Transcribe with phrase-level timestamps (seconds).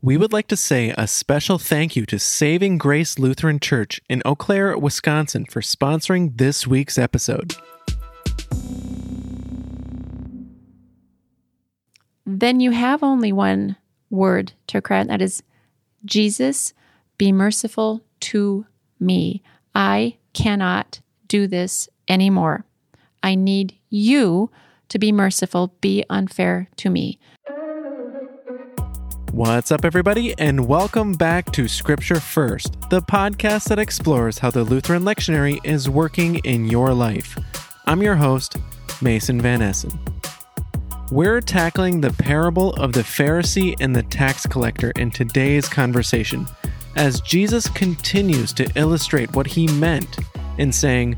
[0.00, 4.22] We would like to say a special thank you to Saving Grace Lutheran Church in
[4.24, 7.56] Eau Claire, Wisconsin for sponsoring this week's episode.
[12.24, 13.74] Then you have only one
[14.08, 15.42] word to cry, and that is
[16.04, 16.74] Jesus,
[17.16, 18.66] be merciful to
[19.00, 19.42] me.
[19.74, 22.64] I cannot do this anymore.
[23.24, 24.48] I need you
[24.90, 27.18] to be merciful, be unfair to me.
[29.38, 34.64] What's up, everybody, and welcome back to Scripture First, the podcast that explores how the
[34.64, 37.38] Lutheran lectionary is working in your life.
[37.86, 38.56] I'm your host,
[39.00, 39.96] Mason Van Essen.
[41.12, 46.44] We're tackling the parable of the Pharisee and the tax collector in today's conversation
[46.96, 50.18] as Jesus continues to illustrate what he meant
[50.58, 51.16] in saying,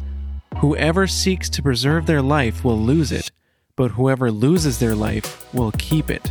[0.59, 3.31] Whoever seeks to preserve their life will lose it,
[3.77, 6.31] but whoever loses their life will keep it.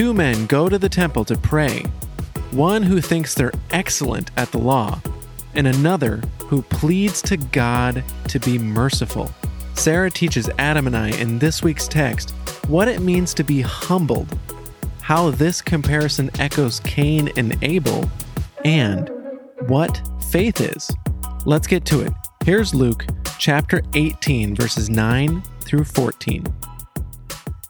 [0.00, 1.84] Two men go to the temple to pray
[2.52, 4.98] one who thinks they're excellent at the law,
[5.52, 9.30] and another who pleads to God to be merciful.
[9.74, 12.30] Sarah teaches Adam and I in this week's text
[12.66, 14.38] what it means to be humbled,
[15.02, 18.10] how this comparison echoes Cain and Abel,
[18.64, 19.10] and
[19.68, 20.90] what faith is.
[21.44, 22.12] Let's get to it.
[22.46, 23.04] Here's Luke
[23.38, 26.46] chapter 18, verses 9 through 14.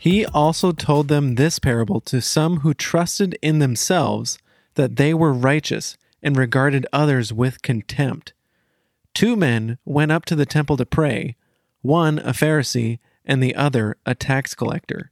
[0.01, 4.39] He also told them this parable to some who trusted in themselves
[4.75, 8.33] that they were righteous and regarded others with contempt.
[9.13, 11.37] Two men went up to the temple to pray,
[11.83, 15.11] one a Pharisee and the other a tax collector.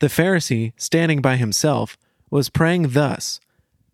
[0.00, 1.98] The Pharisee, standing by himself,
[2.30, 3.40] was praying thus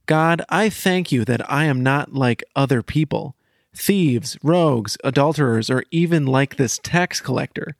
[0.06, 3.34] God, I thank you that I am not like other people,
[3.74, 7.74] thieves, rogues, adulterers, or even like this tax collector.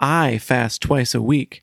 [0.00, 1.62] I fast twice a week.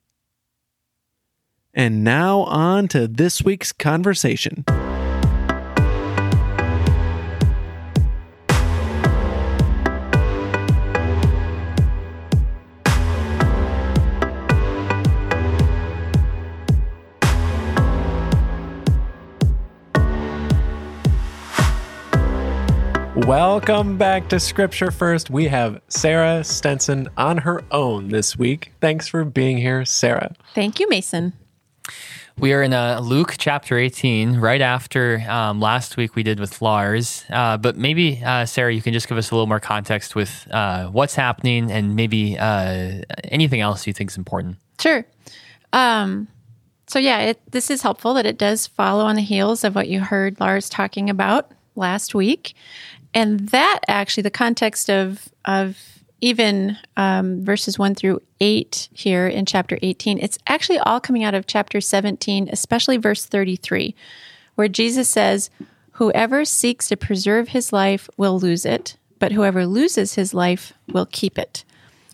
[1.73, 4.65] And now on to this week's conversation.
[23.15, 25.29] Welcome back to Scripture First.
[25.29, 28.73] We have Sarah Stenson on her own this week.
[28.81, 30.35] Thanks for being here, Sarah.
[30.53, 31.31] Thank you, Mason.
[32.39, 36.61] We are in uh, Luke chapter 18, right after um, last week we did with
[36.61, 37.23] Lars.
[37.29, 40.47] Uh, but maybe, uh, Sarah, you can just give us a little more context with
[40.49, 44.57] uh, what's happening and maybe uh, anything else you think is important.
[44.79, 45.05] Sure.
[45.73, 46.27] Um,
[46.87, 49.87] so, yeah, it, this is helpful that it does follow on the heels of what
[49.87, 52.55] you heard Lars talking about last week.
[53.13, 55.77] And that actually, the context of, of
[56.21, 61.33] even um, verses 1 through 8 here in chapter 18, it's actually all coming out
[61.33, 63.95] of chapter 17, especially verse 33,
[64.55, 65.49] where Jesus says,
[65.93, 71.07] Whoever seeks to preserve his life will lose it, but whoever loses his life will
[71.07, 71.63] keep it.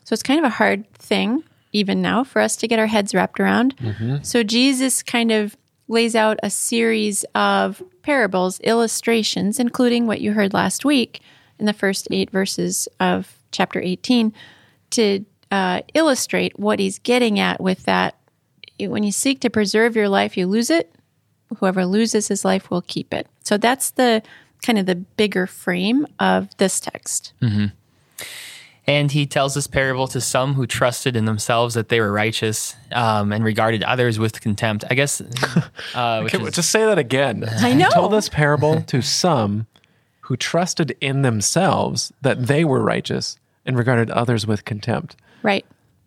[0.03, 3.13] So it's kind of a hard thing, even now, for us to get our heads
[3.13, 3.75] wrapped around.
[3.77, 4.23] Mm-hmm.
[4.23, 5.57] So Jesus kind of
[5.89, 11.21] lays out a series of parables, illustrations, including what you heard last week
[11.59, 14.33] in the first eight verses of chapter 18
[14.91, 18.15] to uh, illustrate what he's getting at with that.
[18.79, 20.93] When you seek to preserve your life, you lose it.
[21.57, 23.27] Whoever loses his life will keep it.
[23.43, 24.21] So that's the
[24.63, 27.33] kind of the bigger frame of this text.
[27.41, 27.67] Mm-hmm.
[28.89, 32.73] And he tells this parable to some who trusted in themselves that they were righteous
[32.93, 34.85] um, and regarded others with contempt.
[34.89, 35.21] I guess.
[35.95, 37.45] Uh, okay, is, just say that again.
[37.47, 37.85] I know.
[37.85, 39.67] He told this parable to some
[40.27, 45.15] who trusted in themselves that they were righteous and regarded others with contempt.
[45.41, 45.65] Right.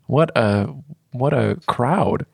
[0.09, 0.75] What a
[1.13, 2.27] what a crowd.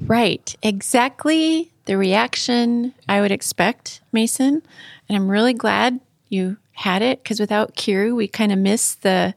[0.00, 0.54] Right.
[0.62, 4.62] Exactly the reaction I would expect, Mason.
[5.08, 9.34] And I'm really glad you had it because without Kiru, we kind of miss the,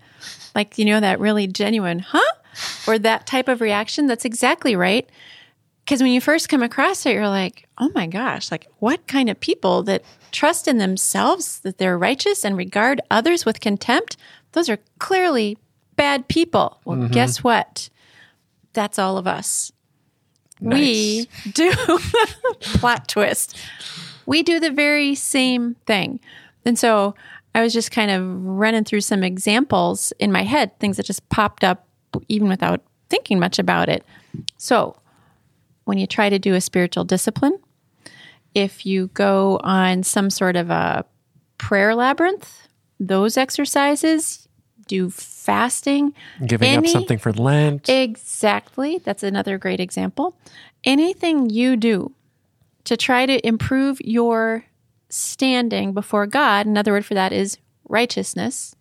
[0.53, 2.33] like, you know, that really genuine, huh?
[2.87, 4.05] Or that type of reaction.
[4.05, 5.09] That's exactly right.
[5.89, 9.27] Because when you first come across it, you're like, oh my gosh, like what kind
[9.27, 14.15] of people that trust in themselves that they're righteous and regard others with contempt?
[14.51, 15.57] Those are clearly
[15.95, 16.79] bad people.
[16.85, 17.11] Well, mm-hmm.
[17.11, 17.89] guess what?
[18.73, 19.71] That's all of us.
[20.61, 20.77] Nice.
[20.77, 21.73] We do,
[22.59, 23.57] plot twist.
[24.27, 26.19] We do the very same thing.
[26.65, 27.15] And so
[27.55, 31.27] I was just kind of running through some examples in my head, things that just
[31.29, 31.87] popped up
[32.27, 34.05] even without thinking much about it.
[34.57, 34.95] So
[35.89, 37.57] when you try to do a spiritual discipline,
[38.53, 41.03] if you go on some sort of a
[41.57, 42.67] prayer labyrinth,
[42.99, 44.47] those exercises,
[44.87, 46.13] do fasting,
[46.45, 47.89] Giving any- up something for Lent.
[47.89, 48.99] Exactly.
[48.99, 50.37] That's another great example.
[50.83, 52.13] Anything you do
[52.83, 54.65] to try to improve your
[55.09, 57.57] standing before God, another word for that is
[57.87, 58.75] righteousness,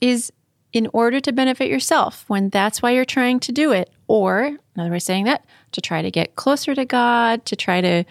[0.00, 0.32] is
[0.72, 3.90] in order to benefit yourself when that's why you're trying to do it.
[4.08, 7.80] Or, another way of saying that, to try to get closer to God, to try
[7.80, 8.04] to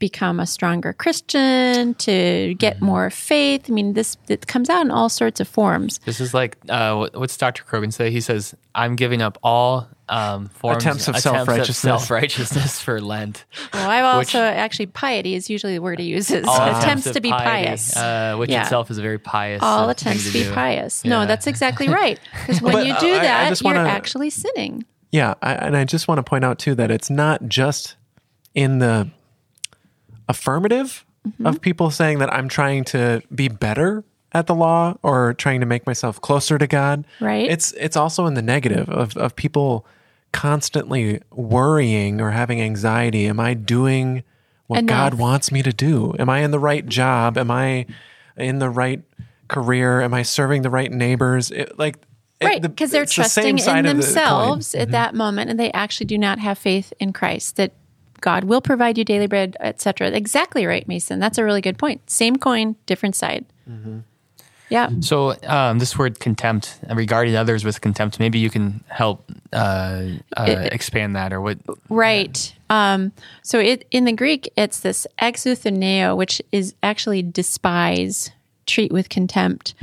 [0.00, 3.66] become a stronger Christian, to get more faith.
[3.68, 6.00] I mean, this it comes out in all sorts of forms.
[6.04, 7.62] This is like uh, what- what's Dr.
[7.62, 8.10] Krogan say?
[8.10, 11.78] He says, "I'm giving up all um, forms Attempts of self-righteousness.
[11.78, 13.44] self-righteousness for Lent.
[13.72, 16.44] Well, I've Which- also actually piety is usually the word he uses.
[16.48, 17.96] All attempts of to be piety, pious.
[17.96, 18.62] uh, which Yeah.
[18.64, 19.62] itself is a very pious.
[19.62, 20.52] All uh, attempts thing to be do.
[20.52, 21.04] pious.
[21.04, 21.10] Yeah.
[21.10, 22.18] No, that's exactly right.
[22.32, 24.84] Because when But, you uh, do I- I that, just you're actually sinning.
[25.12, 27.96] Yeah, I, and I just want to point out too that it's not just
[28.54, 29.08] in the
[30.30, 31.44] affirmative Mm-hmm.
[31.44, 35.66] of people saying that I'm trying to be better at the law or trying to
[35.66, 37.04] make myself closer to God.
[37.20, 37.50] Right.
[37.50, 39.84] It's it's also in the negative of of people
[40.32, 43.26] constantly worrying or having anxiety.
[43.26, 44.22] Am I doing
[44.66, 46.14] what God wants me to do?
[46.18, 47.36] Am I in the right job?
[47.36, 47.84] Am I
[48.38, 49.02] in the right
[49.48, 50.00] career?
[50.00, 51.50] Am I serving the right neighbors?
[51.50, 51.96] It, like
[52.42, 52.62] Right.
[52.62, 55.70] the- Because they're it's the trusting in of the themselves at that moment and they
[55.72, 57.72] actually do not have faith in Christ that
[58.20, 60.10] God will provide you daily bread, etc.
[60.10, 61.18] Exactly right, Mason.
[61.18, 62.08] That's a really good point.
[62.10, 63.44] Same coin, different side.
[63.68, 64.00] Mm-hmm.
[64.68, 64.90] Yeah.
[65.00, 70.02] So um, this word contempt, uh, regarding others with contempt, maybe you can help uh,
[70.36, 71.58] uh, It- expand that or what?
[71.88, 72.54] Right.
[72.70, 73.10] Um,
[73.42, 78.30] so it in the Greek, it's this exutheneo, which is actually despise,
[78.66, 79.74] treat with contempt.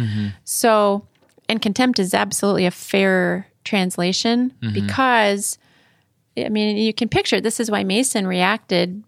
[0.46, 1.06] So,
[1.50, 5.58] and contempt is absolutely a fair translation because,
[6.38, 9.04] I mean, you can picture this is why Mason reacted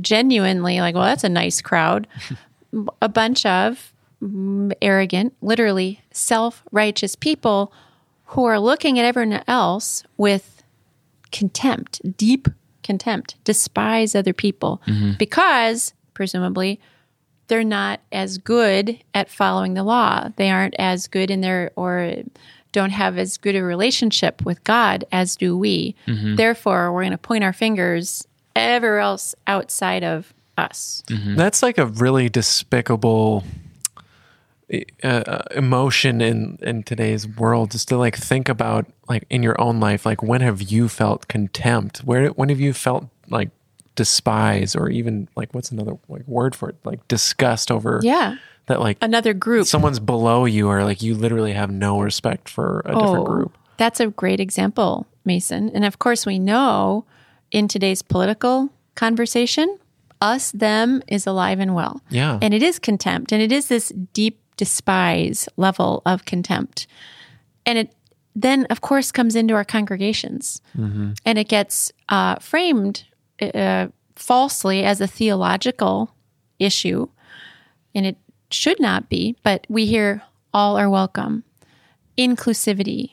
[0.00, 2.06] genuinely like, well, that's a nice crowd.
[3.02, 3.92] a bunch of
[4.80, 7.72] arrogant, literally self righteous people
[8.26, 10.62] who are looking at everyone else with
[11.32, 12.48] contempt, deep
[12.82, 15.12] contempt, despise other people mm-hmm.
[15.18, 16.80] because presumably
[17.48, 20.28] they're not as good at following the law.
[20.36, 22.14] They aren't as good in their or
[22.72, 25.94] don't have as good a relationship with God as do we.
[26.06, 28.26] Therefore, we're going to point our fingers
[28.56, 31.02] ever else outside of us.
[31.36, 33.44] That's like a really despicable
[34.72, 37.70] uh, uh, emotion in in today's world.
[37.72, 41.28] Just to like think about like in your own life, like when have you felt
[41.28, 41.98] contempt?
[42.00, 43.50] Where when have you felt like
[43.94, 46.76] despise or even like what's another like word for it?
[46.84, 48.36] Like disgust over Yeah.
[48.72, 49.66] That like Another group.
[49.66, 53.58] someone's below you or like you literally have no respect for a different group.
[53.76, 55.70] That's a great example, Mason.
[55.74, 57.04] And of course, we know
[57.50, 59.78] in today's political conversation,
[60.20, 62.00] us, them is alive and well.
[62.08, 62.38] Yeah.
[62.40, 63.32] And it is contempt.
[63.32, 66.86] And it is this deep despise level of contempt.
[67.66, 67.94] And it
[68.34, 70.62] then, of course, comes into our congregations.
[71.26, 73.04] And it gets uh, framed
[73.40, 76.14] uh, falsely as a theological
[76.58, 77.08] issue.
[77.94, 78.16] And it
[78.52, 81.44] should not be, but we hear all are welcome,
[82.18, 83.12] inclusivity,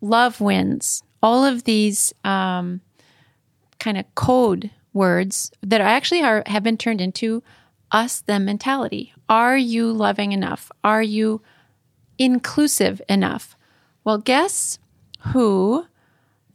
[0.00, 2.80] love wins, all of these um,
[3.78, 7.42] kind of code words that actually are have been turned into
[7.92, 9.12] us them mentality.
[9.28, 10.70] Are you loving enough?
[10.82, 11.42] Are you
[12.18, 13.56] inclusive enough?
[14.04, 14.78] Well, guess
[15.32, 15.86] who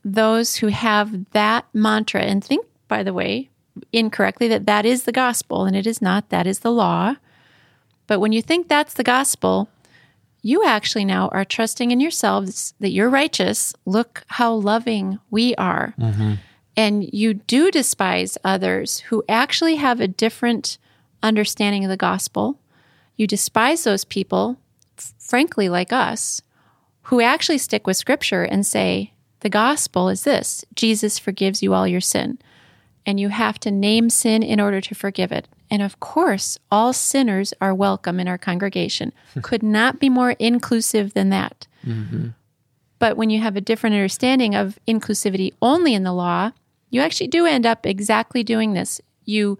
[0.03, 3.49] those who have that mantra and think by the way
[3.93, 7.15] incorrectly that that is the gospel and it is not that is the law.
[8.11, 9.69] But when you think that's the gospel,
[10.41, 13.73] you actually now are trusting in yourselves that you're righteous.
[13.85, 15.93] Look how loving we are.
[15.97, 16.33] Mm-hmm.
[16.75, 20.77] And you do despise others who actually have a different
[21.23, 22.59] understanding of the gospel.
[23.15, 24.57] You despise those people,
[25.17, 26.41] frankly, like us,
[27.03, 31.87] who actually stick with scripture and say, the gospel is this Jesus forgives you all
[31.87, 32.39] your sin.
[33.05, 35.47] And you have to name sin in order to forgive it.
[35.71, 39.13] And of course, all sinners are welcome in our congregation.
[39.41, 41.65] Could not be more inclusive than that.
[41.87, 42.29] Mm-hmm.
[42.99, 46.51] But when you have a different understanding of inclusivity only in the law,
[46.91, 49.01] you actually do end up exactly doing this.
[49.23, 49.57] You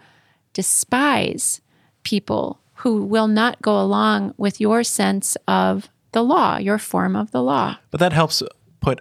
[0.53, 1.61] despise
[2.03, 7.31] people who will not go along with your sense of the law, your form of
[7.31, 7.77] the law.
[7.89, 8.43] But that helps
[8.81, 8.99] put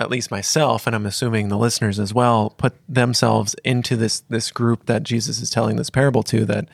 [0.00, 4.50] at least myself, and I'm assuming the listeners as well, put themselves into this this
[4.50, 6.44] group that Jesus is telling this parable to.
[6.46, 6.68] That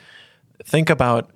[0.65, 1.31] think about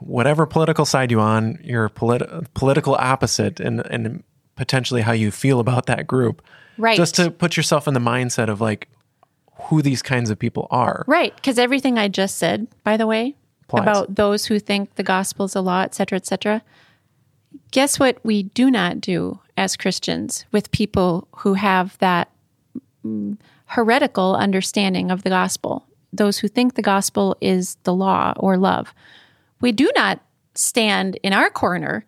[0.00, 4.24] whatever political side you're on, your polit- political opposite, and and
[4.56, 6.42] potentially how you feel about that group.
[6.76, 6.96] Right.
[6.96, 8.88] Just to put yourself in the mindset of like
[9.68, 11.04] who these kinds of people are.
[11.06, 11.34] Right.
[11.36, 13.36] Because everything I just said, by the way,
[13.68, 13.82] Applies.
[13.82, 16.62] about those who think the gospel is a law, et cetera, et cetera.
[17.70, 22.30] Guess what we do not do as Christians with people who have that
[23.04, 23.36] mm,
[23.66, 28.94] heretical understanding of the gospel, those who think the gospel is the law or love.
[29.60, 30.20] We do not
[30.54, 32.04] stand in our corner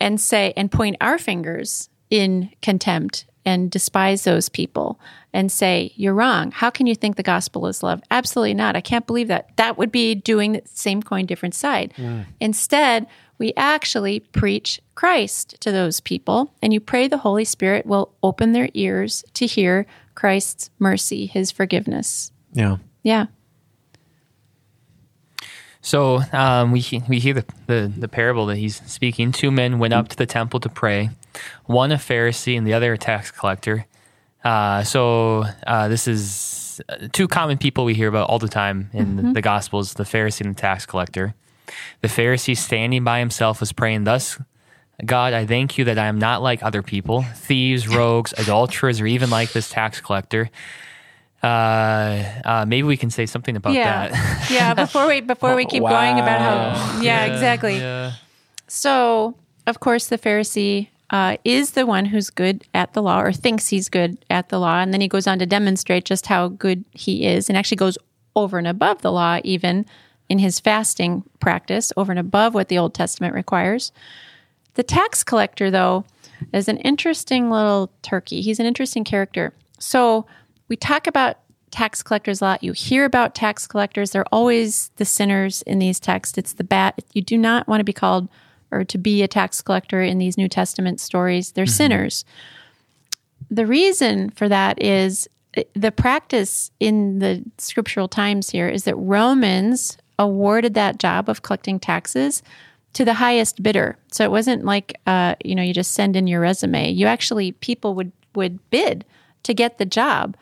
[0.00, 4.98] and say and point our fingers in contempt and despise those people
[5.32, 6.50] and say, You're wrong.
[6.50, 8.02] How can you think the gospel is love?
[8.10, 8.76] Absolutely not.
[8.76, 9.56] I can't believe that.
[9.56, 11.92] That would be doing the same coin, different side.
[12.40, 13.06] Instead,
[13.38, 18.52] we actually preach Christ to those people, and you pray the Holy Spirit will open
[18.52, 22.32] their ears to hear Christ's mercy, his forgiveness.
[22.52, 22.76] Yeah.
[23.02, 23.26] Yeah.
[25.84, 29.32] So um, we we hear the, the the parable that he's speaking.
[29.32, 31.10] Two men went up to the temple to pray,
[31.66, 33.84] one a Pharisee and the other a tax collector.
[34.42, 38.88] Uh, so uh, this is uh, two common people we hear about all the time
[38.94, 41.34] in the Gospels: the Pharisee and the tax collector.
[42.02, 44.38] The Pharisee, standing by himself, was praying thus.
[45.04, 49.06] God, I thank you that I am not like other people, thieves, rogues, adulterers, or
[49.06, 50.50] even like this tax collector.
[51.42, 54.08] Uh, uh, maybe we can say something about Yeah.
[54.08, 54.50] that.
[54.50, 54.74] yeah.
[54.84, 57.78] Before we before we keep going about how yeah, exactly.
[57.78, 58.12] Yeah.
[58.66, 63.32] So, of course, the Pharisee uh, is the one who's good at the law or
[63.32, 64.80] thinks he's good at the law.
[64.80, 67.98] And then he goes on to demonstrate just how good he is and actually goes
[68.34, 69.84] over and above the law, even
[70.28, 73.92] in his fasting practice, over and above what the Old Testament requires.
[74.74, 76.04] The tax collector, though,
[76.52, 78.40] is an interesting little turkey.
[78.40, 79.52] He's an interesting character.
[79.78, 80.26] So
[80.68, 81.38] we talk about
[81.70, 82.62] tax collectors a lot.
[82.62, 84.10] You hear about tax collectors.
[84.10, 86.38] They're always the sinners in these texts.
[86.38, 87.00] It's the bat.
[87.12, 88.28] You do not want to be called
[88.70, 91.52] or to be a tax collector in these New Testament stories.
[91.52, 92.24] They're sinners.
[93.50, 98.96] The reason for that is uh, the practice in the scriptural times here is that
[98.96, 102.42] Romans awarded that job of collecting taxes
[102.94, 103.98] to the highest bidder.
[104.10, 106.90] So it wasn't like uh, you know you just send in your resume.
[106.90, 109.04] You actually people would would bid
[109.42, 110.36] to get the job,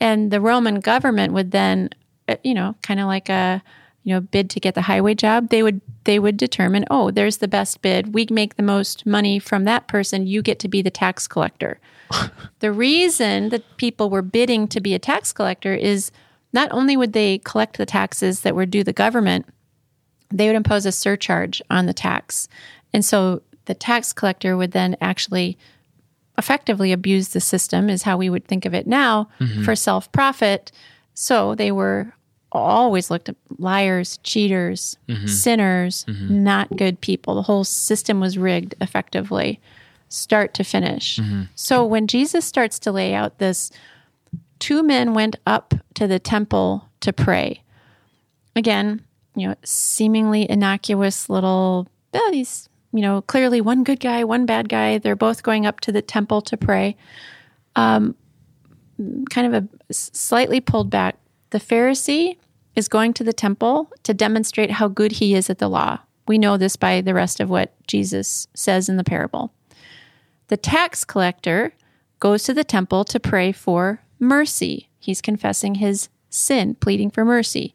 [0.00, 1.90] and the Roman government would then
[2.28, 3.62] uh, you know kind of like a
[4.04, 5.48] you know bid to get the highway job.
[5.48, 8.14] They would they would determine oh there's the best bid.
[8.14, 10.26] We make the most money from that person.
[10.26, 11.78] You get to be the tax collector.
[12.58, 16.10] the reason that people were bidding to be a tax collector is
[16.52, 19.46] not only would they collect the taxes that were due the government
[20.32, 22.48] they would impose a surcharge on the tax.
[22.92, 25.58] And so the tax collector would then actually
[26.38, 29.62] effectively abuse the system, is how we would think of it now, mm-hmm.
[29.62, 30.72] for self profit.
[31.14, 32.14] So they were
[32.50, 35.26] always looked at liars, cheaters, mm-hmm.
[35.26, 36.42] sinners, mm-hmm.
[36.42, 37.34] not good people.
[37.34, 39.60] The whole system was rigged effectively,
[40.08, 41.20] start to finish.
[41.54, 43.70] So when Jesus starts to lay out this,
[44.62, 47.64] two men went up to the temple to pray.
[48.54, 49.04] Again,
[49.34, 54.68] you know, seemingly innocuous little, oh, these, you know, clearly one good guy, one bad
[54.68, 54.98] guy.
[54.98, 56.96] They're both going up to the temple to pray.
[57.74, 58.14] Um,
[59.30, 61.16] kind of a slightly pulled back.
[61.50, 62.36] The Pharisee
[62.76, 65.98] is going to the temple to demonstrate how good he is at the law.
[66.28, 69.52] We know this by the rest of what Jesus says in the parable.
[70.46, 71.74] The tax collector
[72.20, 74.88] goes to the temple to pray for mercy.
[74.98, 77.74] He's confessing his sin, pleading for mercy.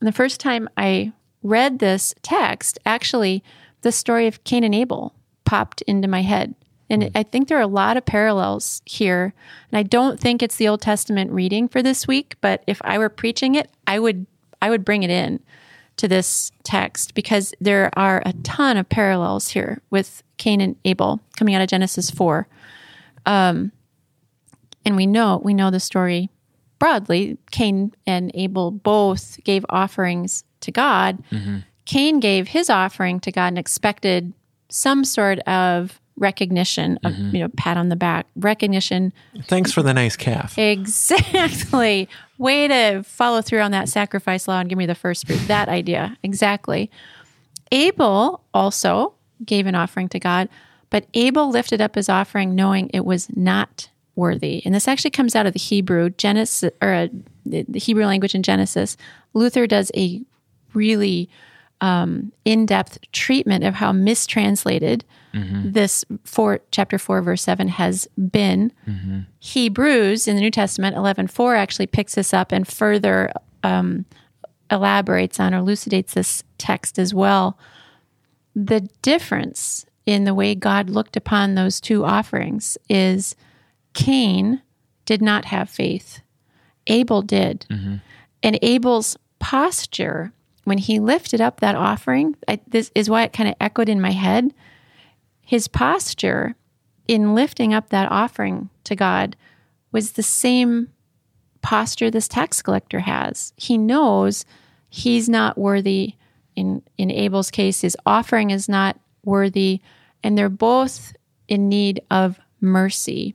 [0.00, 3.44] And the first time I read this text, actually,
[3.82, 5.14] the story of Cain and Abel
[5.44, 6.54] popped into my head.
[6.88, 9.34] And I think there are a lot of parallels here.
[9.70, 12.98] And I don't think it's the Old Testament reading for this week, but if I
[12.98, 14.26] were preaching it, I would
[14.62, 15.40] I would bring it in
[15.96, 21.20] to this text because there are a ton of parallels here with Cain and Abel
[21.36, 22.46] coming out of Genesis 4.
[23.26, 23.72] Um,
[24.86, 26.30] and we know we know the story
[26.78, 27.36] broadly.
[27.50, 31.22] Cain and Abel both gave offerings to God.
[31.30, 31.58] Mm-hmm.
[31.84, 34.32] Cain gave his offering to God and expected
[34.68, 37.36] some sort of recognition of mm-hmm.
[37.36, 39.12] you know pat on the back recognition
[39.42, 40.56] Thanks for the nice calf.
[40.58, 42.08] Exactly.
[42.38, 45.40] Way to follow through on that sacrifice law and give me the first fruit.
[45.46, 46.16] That idea.
[46.22, 46.90] Exactly.
[47.72, 49.14] Abel also
[49.44, 50.48] gave an offering to God,
[50.88, 54.62] but Abel lifted up his offering knowing it was not worthy.
[54.64, 57.08] And this actually comes out of the Hebrew Genesis or uh,
[57.44, 58.96] the Hebrew language in Genesis.
[59.34, 60.22] Luther does a
[60.74, 61.28] really
[61.80, 65.04] um, in-depth treatment of how mistranslated
[65.72, 68.72] this four chapter 4 verse 7 has been
[69.38, 73.30] hebrews in the new testament 11.4 actually picks this up and further
[73.62, 74.06] um,
[74.70, 77.58] elaborates on or elucidates this text as well
[78.54, 83.36] the difference in the way god looked upon those two offerings is
[83.96, 84.62] cain
[85.04, 86.20] did not have faith
[86.86, 87.66] abel did
[88.42, 90.32] and abel's posture
[90.64, 94.00] when he lifted up that offering I, this is why it kind of echoed in
[94.00, 94.52] my head
[95.40, 96.54] his posture
[97.08, 99.36] in lifting up that offering to God
[99.92, 100.88] was the same
[101.62, 103.52] posture this tax collector has.
[103.56, 104.44] He knows
[104.88, 106.14] he's not worthy.
[106.54, 109.80] In in Abel's case, his offering is not worthy,
[110.22, 111.14] and they're both
[111.48, 113.34] in need of mercy.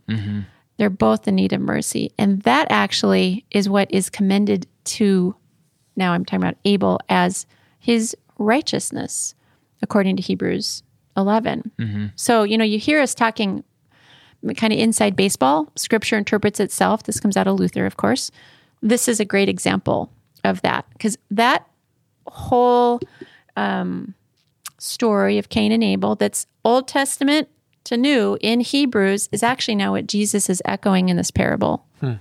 [0.77, 5.35] They're both in need of mercy, and that actually is what is commended to.
[5.95, 7.45] Now I'm talking about Abel as
[7.77, 9.35] his righteousness,
[9.81, 10.81] according to Hebrews
[11.17, 11.71] 11.
[12.15, 13.63] So, you know, you hear us talking
[14.55, 15.71] kind of inside baseball.
[15.75, 17.03] Scripture interprets itself.
[17.03, 18.31] This comes out of Luther, of course.
[18.81, 20.11] This is a great example
[20.43, 21.67] of that because that
[22.25, 22.99] whole
[23.55, 24.15] um,
[24.79, 27.49] story of Cain and Abel that's Old Testament
[27.97, 31.85] New in Hebrews is actually now what Jesus is echoing in this parable.
[31.99, 32.13] Hmm.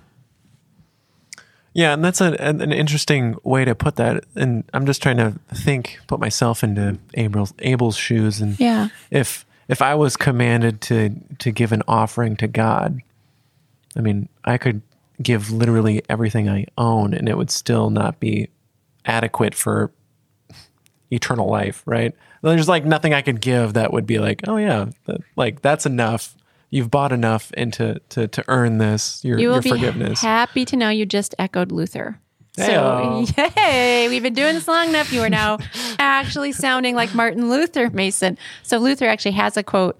[1.72, 4.24] Yeah, and that's a, an, an interesting way to put that.
[4.34, 8.88] And I'm just trying to think, put myself into Abel's, Abel's shoes, and Yeah.
[9.10, 13.00] if if I was commanded to to give an offering to God,
[13.96, 14.82] I mean, I could
[15.22, 18.48] give literally everything I own, and it would still not be
[19.06, 19.92] adequate for
[21.10, 22.14] eternal life, right?
[22.42, 25.86] There's like nothing I could give that would be like, oh yeah, that, like that's
[25.86, 26.34] enough.
[26.70, 30.22] You've bought enough into to to earn this your You will your be forgiveness.
[30.22, 32.18] happy to know you just echoed Luther.
[32.56, 33.56] So, Heyo.
[33.56, 35.12] yay, we've been doing this long enough.
[35.12, 35.58] You are now
[35.98, 38.36] actually sounding like Martin Luther Mason.
[38.62, 39.96] So, Luther actually has a quote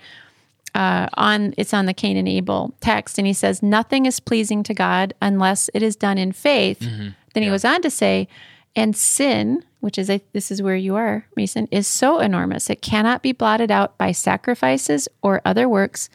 [0.75, 4.63] uh, on it's on the Cain and Abel text, and he says, Nothing is pleasing
[4.65, 6.81] to God unless it is done in faith.
[6.81, 8.27] Then he goes on to say,
[8.77, 12.81] And sin, which is, a, this is where you are, Mason, is so enormous, it
[12.83, 16.09] cannot be blotted out by sacrifices or other works.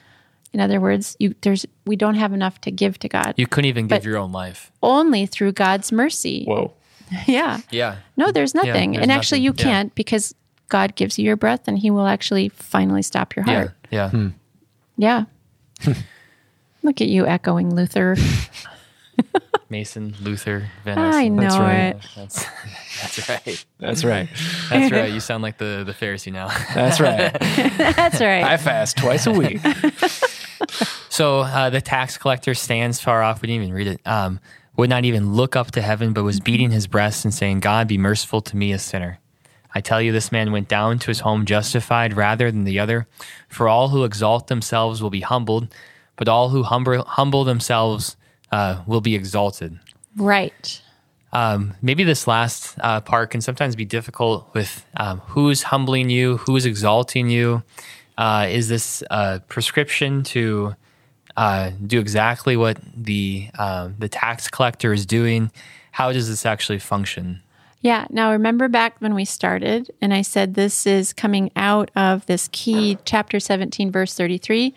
[0.53, 3.67] In other words, you, there's we don't have enough to give to God You couldn't
[3.67, 4.71] even give your own life.
[4.81, 6.45] only through God's mercy.
[6.45, 6.73] Whoa.
[7.27, 7.59] Yeah.
[7.71, 7.97] Yeah.
[8.17, 8.93] No, there's nothing.
[8.93, 9.67] there's and actually, you nothing.
[9.67, 9.73] Yeah.
[9.73, 10.33] can't because
[10.69, 13.53] God gives you your breath and He will actually finally stop your Yeah.
[13.53, 13.71] heart.
[13.91, 14.29] Yeah.
[14.97, 15.25] Yeah.
[15.81, 15.91] Hmm.
[16.83, 18.15] Look at you echoing Luther.
[19.69, 21.35] Mason, Luther, Van I Essen.
[21.35, 21.79] know That's right.
[21.95, 21.97] it.
[22.15, 22.45] That's,
[23.01, 23.65] that's right.
[23.79, 24.29] That's right.
[24.69, 25.11] That's right.
[25.13, 26.47] You sound like the, the Pharisee now.
[26.73, 27.31] That's right.
[27.95, 28.43] That's right.
[28.43, 29.59] I fast twice a week.
[31.09, 33.41] So uh, the tax collector stands far off.
[33.41, 34.01] We didn't even read it.
[34.05, 34.39] Um,
[34.75, 37.87] would not even look up to heaven, but was beating his breast and saying, God,
[37.87, 39.19] be merciful to me, a sinner.
[39.73, 43.07] I tell you, this man went down to his home justified rather than the other.
[43.47, 45.73] For all who exalt themselves will be humbled,
[46.17, 48.15] but all who humble, humble themselves
[48.51, 49.79] uh, will be exalted.
[50.15, 50.81] right.
[51.33, 56.37] Um, maybe this last uh, part can sometimes be difficult with um, who's humbling you,
[56.37, 57.61] who's exalting you.
[58.17, 60.75] Uh, is this a prescription to
[61.35, 65.51] uh, do exactly what the um, the tax collector is doing?
[65.91, 67.41] How does this actually function?
[67.81, 68.07] Yeah.
[68.09, 72.49] Now, remember back when we started, and I said this is coming out of this
[72.51, 74.73] key chapter 17, verse 33.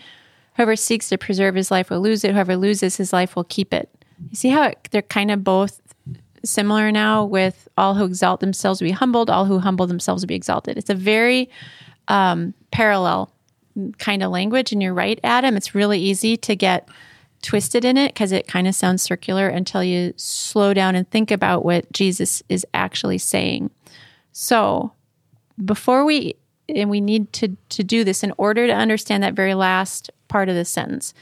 [0.58, 2.32] Whoever seeks to preserve his life will lose it.
[2.32, 3.88] Whoever loses his life will keep it.
[4.28, 5.80] You see how it, they're kind of both
[6.44, 10.26] similar now with all who exalt themselves will be humbled, all who humble themselves will
[10.26, 10.76] be exalted.
[10.76, 11.48] It's a very
[12.08, 13.32] um, parallel
[13.98, 14.72] kind of language.
[14.72, 15.56] And you're right, Adam.
[15.56, 16.88] It's really easy to get
[17.40, 21.30] twisted in it because it kind of sounds circular until you slow down and think
[21.30, 23.70] about what Jesus is actually saying.
[24.32, 24.92] So,
[25.64, 26.34] before we
[26.68, 30.48] and we need to to do this in order to understand that very last part
[30.48, 31.14] of the sentence.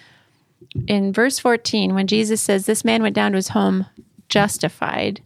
[0.87, 3.87] In verse 14, when Jesus says this man went down to his home
[4.29, 5.23] justified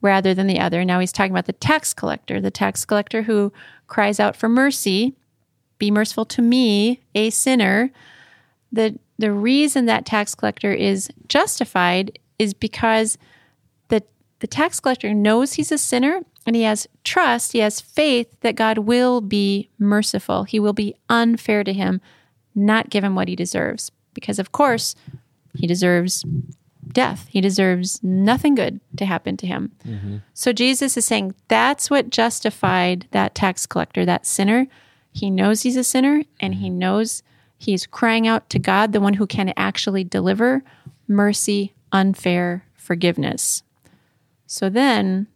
[0.00, 0.84] rather than the other.
[0.84, 3.52] Now he's talking about the tax collector, the tax collector who
[3.86, 5.14] cries out for mercy,
[5.78, 7.90] be merciful to me, a sinner.
[8.70, 13.16] The the reason that tax collector is justified is because
[13.88, 14.02] the
[14.40, 18.56] the tax collector knows he's a sinner and he has trust, he has faith that
[18.56, 20.44] God will be merciful.
[20.44, 22.00] He will be unfair to him,
[22.54, 23.90] not give him what he deserves.
[24.14, 24.94] Because of course,
[25.54, 26.24] he deserves
[26.92, 27.26] death.
[27.28, 29.72] He deserves nothing good to happen to him.
[29.86, 30.16] Mm-hmm.
[30.34, 34.66] So Jesus is saying that's what justified that tax collector, that sinner.
[35.12, 36.78] He knows he's a sinner and he mm-hmm.
[36.78, 37.22] knows
[37.58, 40.62] he's crying out to God, the one who can actually deliver
[41.08, 43.62] mercy, unfair forgiveness.
[44.46, 45.28] So then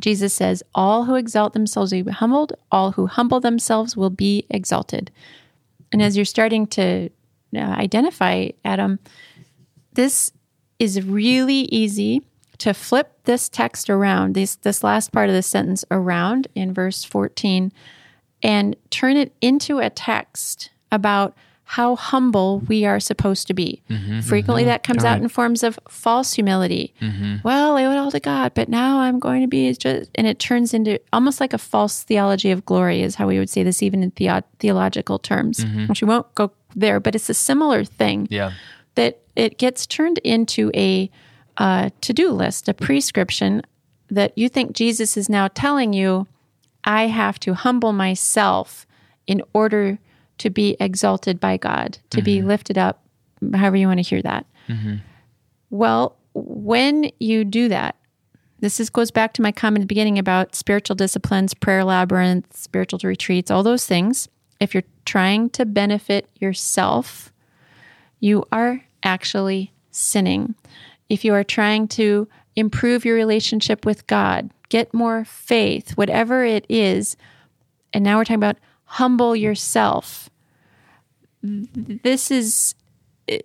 [0.00, 4.46] Jesus says, All who exalt themselves will be humbled, all who humble themselves will be
[4.50, 5.10] exalted.
[5.92, 7.08] And as you're starting to
[7.54, 8.98] uh, identify, Adam,
[9.92, 10.32] this
[10.78, 12.22] is really easy
[12.58, 17.04] to flip this text around, this, this last part of the sentence around in verse
[17.04, 17.72] 14,
[18.42, 21.36] and turn it into a text about
[21.72, 23.82] how humble we are supposed to be.
[23.90, 24.70] Mm-hmm, Frequently, mm-hmm.
[24.70, 25.22] that comes out Right.
[25.24, 26.94] in forms of false humility.
[27.02, 27.36] Mm-hmm.
[27.44, 30.26] Well, I owe it all to God, but now I'm going to be just, and
[30.26, 33.62] it turns into almost like a false theology of glory, is how we would say
[33.62, 37.84] this even in theo- theological terms, which we won't go there, but it's a similar
[37.84, 38.52] thing Yeah.
[38.94, 41.10] that it gets turned into a
[41.58, 43.60] uh, to do list, a prescription
[44.10, 46.26] that you think Jesus is now telling you,
[46.84, 48.86] I have to humble myself
[49.26, 49.98] in order
[50.38, 52.48] to be exalted by God, to be mm-hmm.
[52.48, 53.02] lifted up,
[53.54, 54.46] however you want to hear that.
[54.68, 54.96] Mm-hmm.
[55.70, 57.96] Well, when you do that,
[58.60, 62.60] this is, goes back to my comment at the beginning about spiritual disciplines, prayer labyrinths,
[62.60, 64.28] spiritual retreats, all those things.
[64.60, 67.32] If you're trying to benefit yourself,
[68.18, 70.54] you are actually sinning.
[71.08, 76.66] If you are trying to improve your relationship with God, get more faith, whatever it
[76.68, 77.16] is,
[77.92, 80.28] and now we're talking about humble yourself.
[81.42, 82.74] This is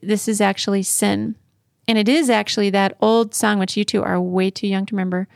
[0.01, 1.36] this is actually sin.
[1.88, 4.95] And it is actually that old song which you two are way too young to
[4.95, 5.27] remember.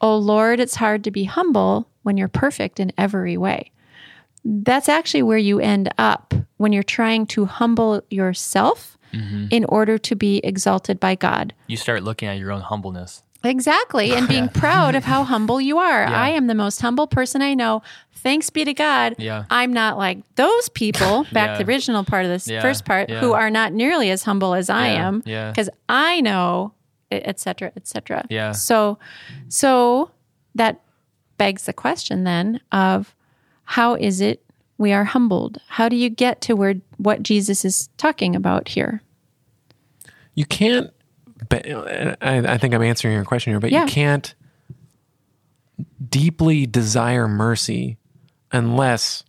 [0.00, 3.72] Oh Lord, it's hard to be humble when you're perfect in every way
[4.44, 9.46] that's actually where you end up when you're trying to humble yourself mm-hmm.
[9.50, 11.54] in order to be exalted by God.
[11.66, 13.22] You start looking at your own humbleness.
[13.44, 14.12] Exactly.
[14.12, 16.02] And being proud of how humble you are.
[16.02, 16.20] Yeah.
[16.22, 17.82] I am the most humble person I know.
[18.14, 19.16] Thanks be to God.
[19.18, 19.44] Yeah.
[19.50, 21.58] I'm not like those people, back Yeah.
[21.58, 24.70] to the original part of this first part, who are not nearly as humble as
[24.70, 25.22] I am.
[25.26, 25.50] Yeah.
[25.50, 26.72] Because I know,
[27.10, 28.24] et cetera, et cetera.
[28.30, 28.52] Yeah.
[28.52, 28.98] So,
[29.48, 30.10] so
[30.54, 30.80] that
[31.36, 33.14] begs the question then of
[33.64, 34.44] how is it
[34.78, 35.58] we are humbled?
[35.66, 39.02] How do you get to where what Jesus is talking about here?
[40.34, 40.90] You can't.
[41.48, 43.82] But uh, I, I think I'm answering your question here, but Yeah.
[43.84, 44.34] you can't
[46.08, 47.96] deeply desire mercy
[48.50, 49.24] unless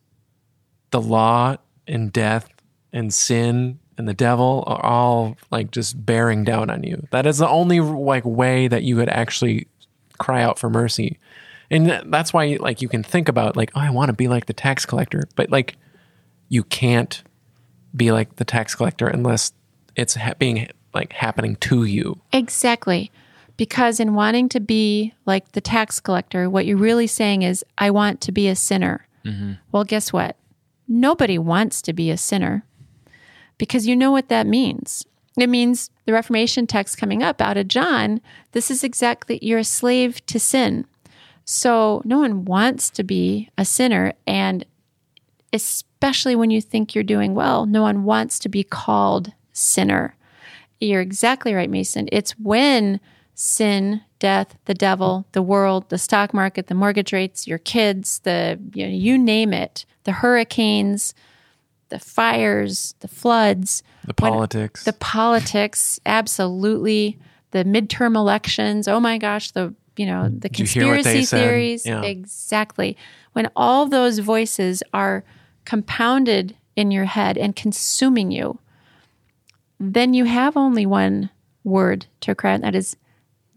[0.91, 1.55] the law
[1.87, 2.49] and death
[2.91, 7.07] and sin and the devil are all like just bearing down on you.
[7.11, 9.67] That is the only like way that you would actually
[10.17, 11.19] cry out for mercy.
[11.71, 14.45] And that's why like you can think about like, oh, I want to be like
[14.47, 15.77] the tax collector, but like
[16.49, 17.23] you can't
[17.95, 19.53] be like the tax collector unless
[19.95, 22.19] it's ha- being like happening to you.
[22.31, 23.11] Exactly.
[23.57, 27.91] Because in wanting to be like the tax collector, what you're really saying is, I
[27.91, 29.07] want to be a sinner.
[29.25, 29.53] Mm-hmm.
[29.71, 30.37] Well, guess what?
[30.87, 32.65] Nobody wants to be a sinner
[33.57, 35.05] because you know what that means.
[35.37, 39.63] It means the Reformation text coming up out of John, this is exactly, you're a
[39.63, 40.85] slave to sin.
[41.45, 44.13] So no one wants to be a sinner.
[44.27, 44.65] And
[45.51, 50.15] especially when you think you're doing well, no one wants to be called sinner.
[50.83, 52.07] You're exactly right, Mason.
[52.11, 52.99] It's when
[53.35, 58.59] sin, death, the devil, the world, the stock market, the mortgage rates, your kids, the
[58.73, 61.13] you, know, you name it, the hurricanes,
[61.89, 64.83] the fires, the floods, The when- politics.
[64.83, 67.17] the politics, absolutely,
[67.51, 68.87] the midterm elections.
[68.87, 71.85] Oh my gosh, the you know the Did you hear what they conspiracy theories.
[71.85, 72.01] Yeah.
[72.03, 72.97] Exactly.
[73.33, 75.23] When all those voices are
[75.65, 78.59] compounded in your head and consuming you,
[79.91, 81.29] then you have only one
[81.63, 82.95] word to cry, and that is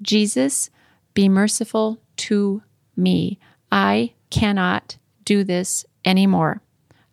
[0.03, 0.71] Jesus,
[1.15, 2.62] be merciful to
[2.97, 3.39] me.
[3.71, 6.62] I cannot do this anymore.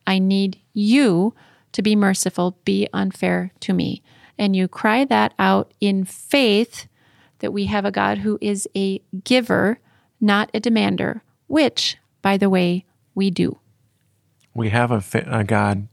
[0.08, 1.34] I need you
[1.74, 4.02] to be merciful, be unfair to me.
[4.38, 6.88] And you cry that out in faith
[7.40, 9.80] that we have a God who is a giver,
[10.20, 13.60] not a demander, which, by the way, we do.
[14.56, 15.88] we have a, a God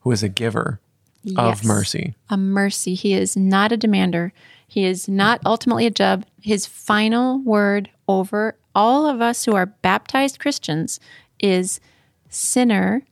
[0.00, 0.80] who is a giver
[1.36, 2.14] of mercy.
[2.28, 2.94] a mercy.
[2.94, 4.32] He is not a demander.
[4.66, 6.24] He is not ultimately a judge.
[6.40, 11.00] His final word over all of us who are baptized Christians
[11.38, 11.80] is
[12.28, 13.02] sinner,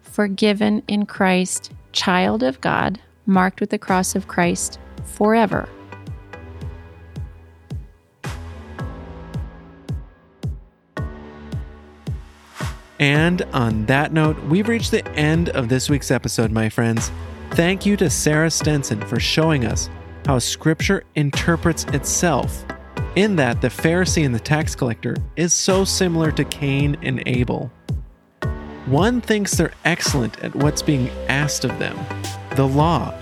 [0.00, 5.68] forgiven in Christ, child of God, marked with the cross of Christ forever.
[13.00, 17.10] And on that note, we've reached the end of this week's episode, my friends.
[17.52, 19.88] Thank you to Sarah Stenson for showing us
[20.26, 22.64] how Scripture interprets itself,
[23.16, 27.70] in that the Pharisee and the tax collector is so similar to Cain and Abel.
[28.86, 31.96] One thinks they're excellent at what's being asked of them,
[32.56, 33.14] the law.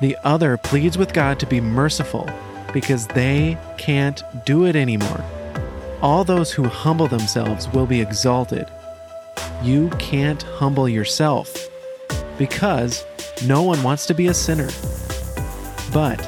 [0.00, 2.28] The other pleads with God to be merciful
[2.72, 5.22] because they can't do it anymore.
[6.02, 8.66] all those who humble themselves will be exalted.
[9.62, 11.68] You can't humble yourself
[12.38, 13.04] because
[13.46, 14.70] no one wants to be a sinner.
[15.92, 16.26] But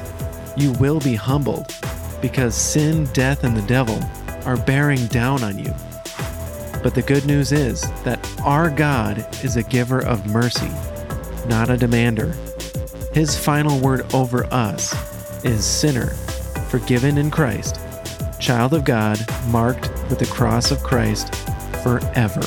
[0.55, 1.73] you will be humbled
[2.21, 3.99] because sin, death, and the devil
[4.45, 5.73] are bearing down on you.
[6.83, 10.69] But the good news is that our God is a giver of mercy,
[11.47, 12.33] not a demander.
[13.13, 14.93] His final word over us
[15.45, 16.07] is sinner,
[16.69, 17.79] forgiven in Christ,
[18.39, 21.33] child of God, marked with the cross of Christ
[21.83, 22.41] forever.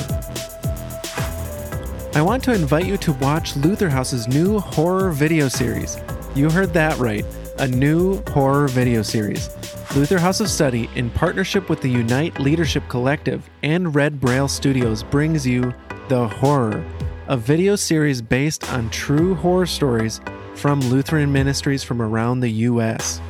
[2.16, 5.98] I want to invite you to watch Luther House's new horror video series.
[6.34, 7.26] You heard that right,
[7.58, 9.50] a new horror video series.
[9.94, 15.02] Luther House of Study, in partnership with the Unite Leadership Collective and Red Braille Studios,
[15.02, 15.74] brings you
[16.08, 16.82] The Horror,
[17.26, 20.22] a video series based on true horror stories
[20.54, 23.20] from Lutheran ministries from around the U.S.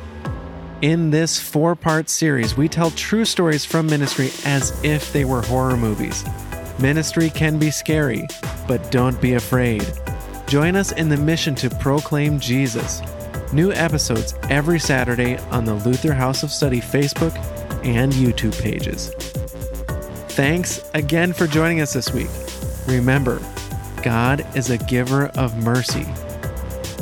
[0.81, 5.41] In this four part series, we tell true stories from ministry as if they were
[5.41, 6.23] horror movies.
[6.79, 8.27] Ministry can be scary,
[8.67, 9.83] but don't be afraid.
[10.47, 13.01] Join us in the mission to proclaim Jesus.
[13.51, 17.35] New episodes every Saturday on the Luther House of Study Facebook
[17.83, 19.09] and YouTube pages.
[20.35, 22.29] Thanks again for joining us this week.
[22.87, 23.41] Remember,
[24.03, 26.05] God is a giver of mercy.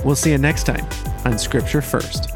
[0.05, 0.87] We'll see you next time
[1.25, 2.34] on Scripture First.